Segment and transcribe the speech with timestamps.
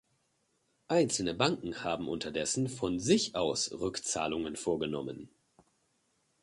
[0.87, 5.29] Einzelne Banken haben unterdessen von sich aus Rückzahlungen vorgenommen.